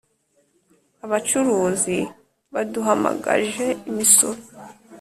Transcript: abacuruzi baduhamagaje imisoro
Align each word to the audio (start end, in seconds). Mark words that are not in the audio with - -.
abacuruzi 1.05 1.97
baduhamagaje 2.53 3.65
imisoro 3.89 4.41